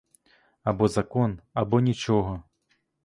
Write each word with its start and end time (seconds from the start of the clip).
Або 0.63 0.87
закон, 0.87 1.39
або 1.53 1.79
нічого. 1.79 2.43